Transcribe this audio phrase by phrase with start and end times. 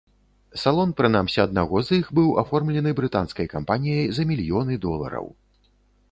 [0.61, 5.25] Салон прынамсі аднаго з іх быў аформлены брытанскай кампаніяй за мільёны долараў.